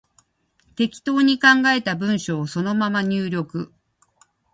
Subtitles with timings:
[0.75, 3.71] 適当に考えた文章をそのまま入力